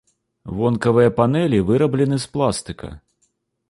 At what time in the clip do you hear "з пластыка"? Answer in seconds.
2.27-2.87